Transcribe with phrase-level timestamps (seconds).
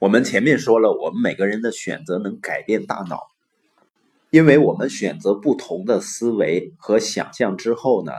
[0.00, 3.28] 我们前面说了，我们每个人的选择能改变大脑，
[4.30, 8.12] 因为我们选择不同的思维和想象之后呢，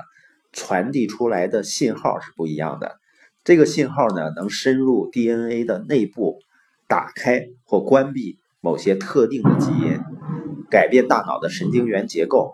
[0.51, 2.99] 传递出来的信号是不一样的。
[3.43, 6.39] 这个信号呢，能深入 DNA 的内部，
[6.87, 9.99] 打开或关闭某些特定的基因，
[10.71, 12.53] 改变大脑的神经元结构。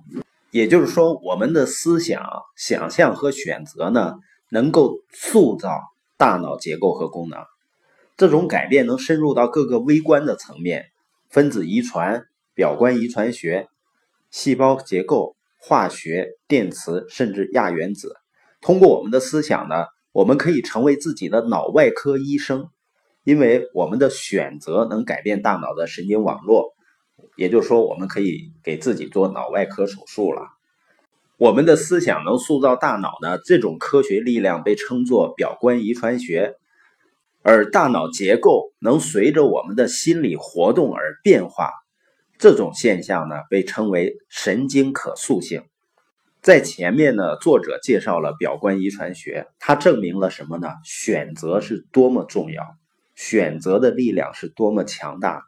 [0.49, 2.21] 也就是说，我们的思想、
[2.57, 4.15] 想象和选择呢，
[4.49, 5.79] 能够塑造
[6.17, 7.39] 大脑结构和功能。
[8.21, 10.91] 这种改变能深入到各个微观的层面，
[11.31, 13.67] 分子遗传、表观遗传学、
[14.29, 18.17] 细胞结构、化学、电磁，甚至亚原子。
[18.61, 22.69] 通过我们的思想呢，我们可以成为自己的脑外科医生，
[23.23, 26.75] 因为我们的选择能改变大脑的神经网络。
[27.37, 30.43] 也就是说，我们可以给自己做脑外科手术了。
[31.37, 33.39] 我们的思想能塑造大脑呢？
[33.43, 36.57] 这种科学力量被称作表观遗传学。
[37.43, 41.71] 而大脑结构能随着我们的心理活动而变化，
[42.37, 45.63] 这种现象呢被称为神经可塑性。
[46.41, 50.69] 在前面呢，作者介绍了表观遗传学，它证明了什么呢？
[50.83, 52.63] 选择是多么重要，
[53.15, 55.43] 选择的力量是多么强大，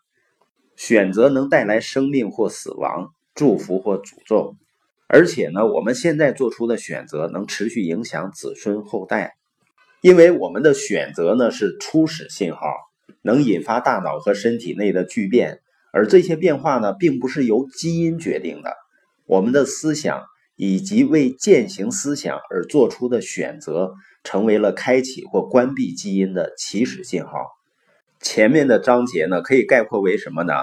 [0.75, 4.55] 选择能带来生命或死亡，祝福或诅咒，
[5.07, 9.35] 而且呢，我们现在做出的选择能持续影响子孙后代。
[10.03, 12.59] 因为我们的选择呢是初始信号，
[13.21, 15.61] 能引发大脑和身体内的巨变，
[15.93, 18.73] 而这些变化呢并不是由基因决定的。
[19.25, 20.25] 我们的思想
[20.57, 23.93] 以及为践行思想而做出的选择，
[24.25, 27.31] 成为了开启或关闭基因的起始信号。
[28.19, 30.53] 前面的章节呢可以概括为什么呢？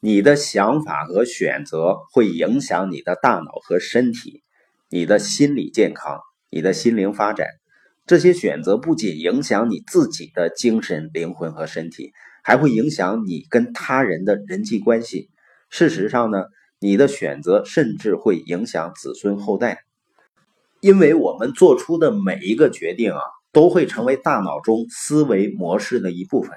[0.00, 4.42] 你的想法和选择会影响你的大脑和身体，
[4.88, 7.46] 你的心理健康，你的心灵发展。
[8.06, 12.12] 这些选择不仅影响你自己的精神、灵魂和身体，
[12.44, 15.28] 还会影响你跟他人的人际关系。
[15.70, 16.44] 事实上呢，
[16.78, 19.80] 你的选择甚至会影响子孙后代，
[20.80, 23.18] 因为我们做出的每一个决定啊，
[23.50, 26.52] 都会成为大脑中思维模式的一部分。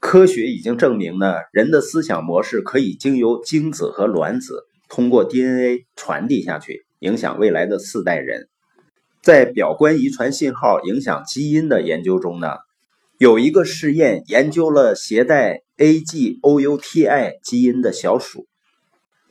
[0.00, 8.48] 科学已经证明呢，人的思想模式可以经由精子和卵子通过 DNA 传递下去，影响未来的四代人。
[9.22, 12.56] 在表观遗传信号影响基因的研究中呢，
[13.18, 18.46] 有一个试验研究了携带 AGOUTI 基因的小鼠，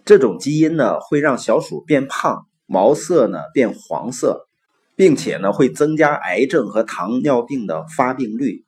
[0.05, 4.47] 这种基因呢会让小鼠变胖，毛色呢变黄色，
[4.95, 8.65] 并且呢会增加癌症和糖尿病的发病率。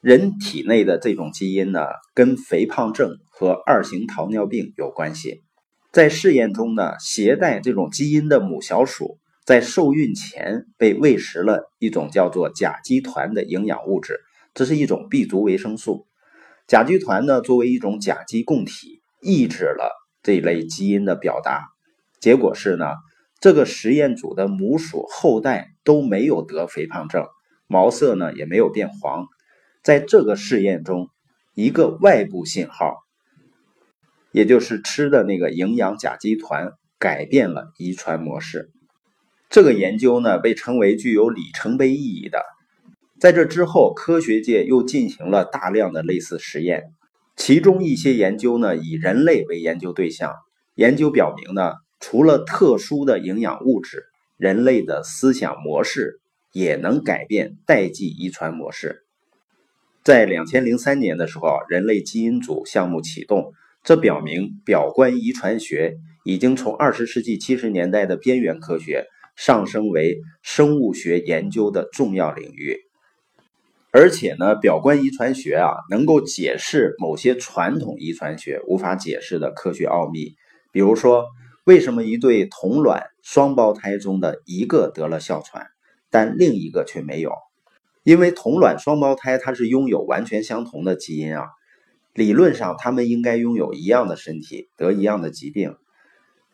[0.00, 1.80] 人体内的这种基因呢
[2.14, 5.42] 跟肥胖症和二型糖尿病有关系。
[5.92, 9.18] 在试验中呢，携带这种基因的母小鼠。
[9.48, 14.20] 在受孕前被喂食了一种叫做甲基团的营养物质，
[14.52, 16.06] 这是一种 B 族维生素。
[16.66, 19.90] 甲基团呢，作为一种甲基供体，抑制了
[20.22, 21.64] 这类基因的表达。
[22.20, 22.84] 结果是呢，
[23.40, 27.24] 这个实验组的母鼠后代都没有得肥胖症，
[27.66, 29.28] 毛色呢也没有变黄。
[29.82, 31.08] 在这个试验中，
[31.54, 32.96] 一个外部信号，
[34.30, 38.72] 也就是吃的那个营养甲基团，改变了遗传模式。
[39.48, 42.42] 这个研究呢被称为具有里程碑意义的。
[43.18, 46.92] 在这之后，科学界又进行了大量的类似实验，
[47.36, 50.34] 其中一些研究呢以人类为研究对象。
[50.74, 54.04] 研究表明呢，除了特殊的营养物质，
[54.36, 56.20] 人类的思想模式
[56.52, 59.02] 也能改变代际遗传模式。
[60.04, 69.06] 在两千零三年的时候，人类基因组项目启动，这表明表观遗传学已经从二十世纪七十年代的边缘科学。
[69.38, 72.76] 上升为生物学研究的重要领域，
[73.92, 80.34] 而且呢，表观遗传学啊，能够解释某些传统遗传学无法解释的科学奥秘。
[80.72, 81.26] 比如说，
[81.64, 85.68] 为什么一对同卵双胞胎中的一个得了哮喘，
[86.10, 87.30] 但另一个却没有？
[88.02, 91.44] 因为同卵双胞胎它是拥有完全相同的基因啊，
[92.12, 95.76] 理论上他们应该拥有一样的身体，得一样的疾病。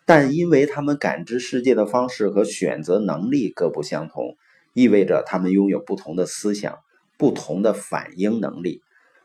[0.07, 4.37] 但因为他们感知世界的方式和选择能力各不相同，
[4.75, 6.79] 意味着他们拥有不同的思想、
[7.17, 8.83] 不同的反应能力，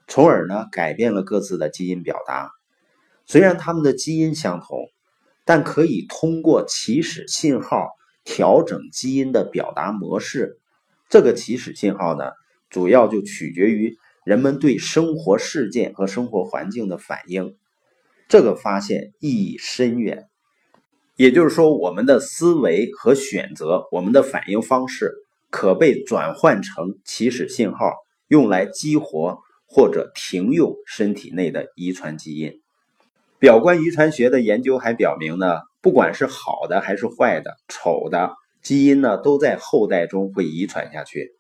[0.08, 2.52] 从而呢改变了各自的基因表达。
[3.26, 4.88] 虽然他们的基因相同，
[5.44, 7.90] 但可以通过起始信号
[8.24, 10.60] 调整基因的表达模式。
[11.10, 12.32] 这个起始信号呢，
[12.70, 17.58] 主要就取决于人们对生活事件和生活环境的反应。
[18.30, 20.29] 这个发现意义深远。
[21.20, 25.12] 也就是说，我们的思维和选择，我们的反应方式，
[25.50, 27.92] 可被转换成起始信号，
[28.30, 29.38] 用来激活
[29.68, 32.62] 或者停用身体内的遗传基因。
[33.38, 38.32] 表观遗传学的研究还表明呢，不管是好的还是坏的、丑的
[38.64, 41.34] 基因呢，都在后代中会遗传下去。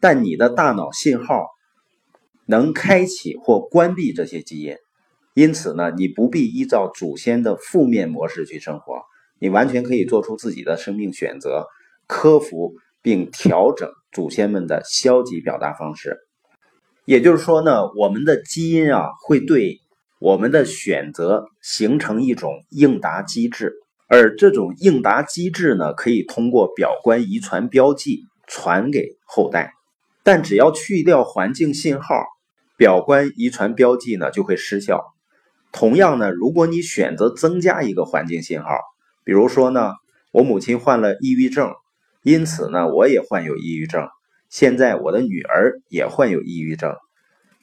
[0.00, 1.46] 但你的大脑信号
[2.46, 4.74] 能开启或关闭这些基因，
[5.34, 9.02] 因此呢，你不必依照祖先的负面模式去生活，
[9.40, 11.66] 你完全可以做出自己的生命选择，
[12.06, 16.18] 克服并调整祖先们的消极表达方式。
[17.04, 19.80] 也就是说呢，我们的基因啊，会对。
[20.20, 23.72] 我们的选择形成一种应答机制，
[24.06, 29.72] 而这种应答机制呢，可以通过表观遗传标记传给后代。
[30.22, 32.22] 但只要去掉环境信号，
[32.76, 35.02] 表观遗传标记呢就会失效。
[35.72, 38.68] 同样呢，如果你选择增加一个环境信号，
[39.30, 39.92] 比如说呢，
[40.32, 41.72] 我母亲患了抑郁症，
[42.24, 44.08] 因此呢，我也患有抑郁症。
[44.48, 46.96] 现在我的女儿也患有抑郁症，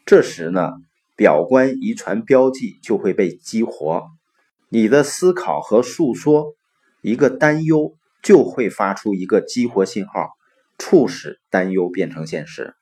[0.05, 0.71] 这时呢。
[1.17, 4.05] 表观遗传标记就会被激活，
[4.69, 6.53] 你的思考和诉说，
[7.01, 10.29] 一个担忧就会发出一个激活信号，
[10.77, 12.75] 促使担忧变成现实。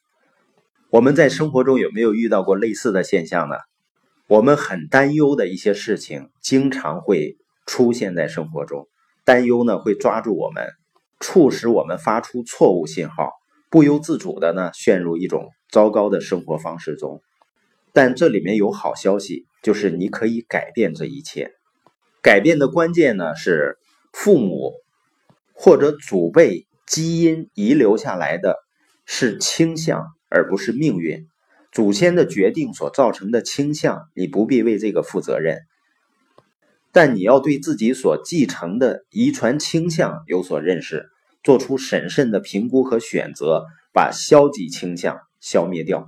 [0.91, 3.55] 我们在生活中有没有遇到过类似的现象呢？
[4.27, 8.87] 我们很担忧的一些事情，经常会出现在生活中，
[9.23, 10.67] 担忧呢会抓住我们，
[11.19, 13.31] 促使我们发出错误信号，
[13.69, 17.21] 不由自主的呢陷入一种糟糕的生活方式中。
[17.91, 21.53] 但这里面有好消息，就是你可以改变这一切。
[22.21, 23.77] 改变的关键呢是
[24.11, 24.73] 父母
[25.53, 28.57] 或者祖辈基因遗留下来的
[29.05, 31.27] 是倾向，而不是命运。
[31.71, 35.59] 祖先的决定所造成的倾向，你不必为这个负责任。
[36.95, 41.09] 但你要对自己所继承的遗传倾向有所认识，
[41.43, 46.07] 做出审慎的评估和选择，把消极倾向消灭掉。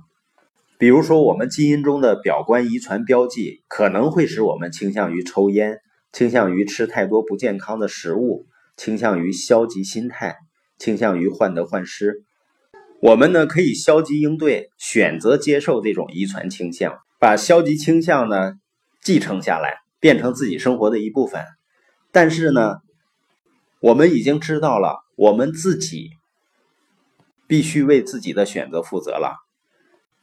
[0.78, 5.76] 比如说，我们基因中的表观遗传标记可能会使我们倾向于抽烟，
[6.10, 10.36] 倾向于吃太多不健康的食物，倾向于消极心态，
[10.78, 12.22] 倾向于患得患失。
[13.02, 18.54] 我们呢可以消极应对，选择接受这种遗传倾向，把消极倾向呢
[19.02, 21.44] 继承下来，变成自己生活的一部分。
[22.10, 22.76] 但是呢，
[23.80, 26.10] 我们已经知道了，我们自己
[27.46, 29.36] 必须为自己的选择负责了。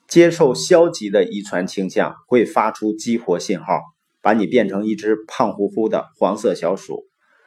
[0.07, 3.81] 接受消极的遗传倾向会发出激活信号，
[4.21, 7.05] 把你变成一只胖乎乎的黄色小鼠。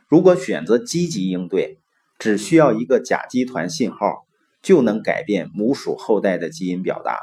[0.09, 1.79] 如果选择积极应对，
[2.19, 4.27] 只需要一个甲基团信号
[4.61, 7.19] 就能改变母鼠后代的基因表达。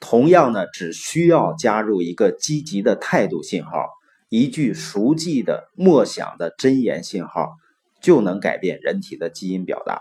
[0.00, 3.90] 同样呢，只需要加入一个积极的态度信号，
[4.30, 7.56] 一句熟记的默想的真言信号，
[8.00, 10.00] 就能改变人体的基因表达。